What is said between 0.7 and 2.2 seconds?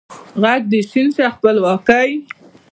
د ې شین شه خپلواکۍ